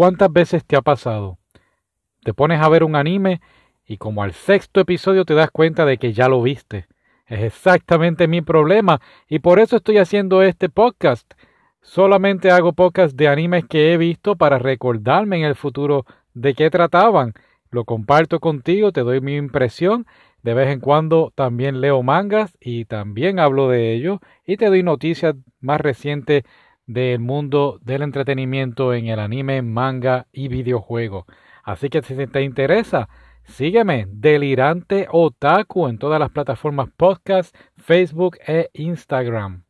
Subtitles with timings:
[0.00, 1.36] ¿Cuántas veces te ha pasado?
[2.24, 3.42] Te pones a ver un anime
[3.84, 6.86] y como al sexto episodio te das cuenta de que ya lo viste.
[7.26, 11.30] Es exactamente mi problema y por eso estoy haciendo este podcast.
[11.82, 16.70] Solamente hago podcast de animes que he visto para recordarme en el futuro de qué
[16.70, 17.34] trataban.
[17.70, 20.06] Lo comparto contigo, te doy mi impresión.
[20.42, 24.82] De vez en cuando también leo mangas y también hablo de ello y te doy
[24.82, 26.44] noticias más recientes
[26.92, 31.26] del mundo del entretenimiento en el anime, manga y videojuego.
[31.62, 33.08] Así que si te interesa,
[33.44, 39.69] sígueme, Delirante Otaku, en todas las plataformas podcast, Facebook e Instagram.